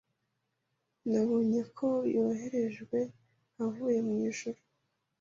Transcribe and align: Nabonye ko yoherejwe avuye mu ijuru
Nabonye 1.09 1.61
ko 1.77 1.87
yoherejwe 2.15 2.99
avuye 3.65 3.99
mu 4.07 4.15
ijuru 4.29 4.59